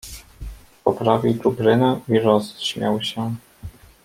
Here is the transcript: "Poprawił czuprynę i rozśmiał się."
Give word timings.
"Poprawił 0.83 1.39
czuprynę 1.39 1.99
i 2.09 2.19
rozśmiał 2.19 3.03
się." 3.03 3.35